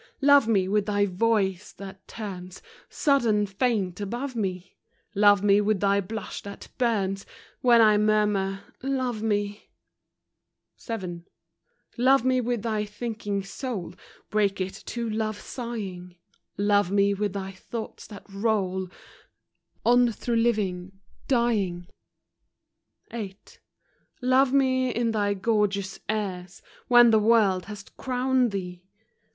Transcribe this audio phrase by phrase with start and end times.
[0.21, 4.75] Love me with thy voice, that turns Sudden faint above me;
[5.13, 7.23] Love me with thy blush that burns
[7.59, 11.03] When I murmur" Love me!" A MAN'S REQUIREMENTS.
[11.19, 11.19] 49
[11.97, 12.03] VII.
[12.03, 13.93] Love me with thy thinking soul—
[14.31, 16.15] Break it to love sighing:
[16.57, 18.89] Love me with thy thoughts that roll
[19.85, 20.93] On through living—
[21.37, 21.85] dying.
[23.11, 23.37] VIII.
[24.19, 28.81] Love me in thy gorgeous airs, When the world has crowned thee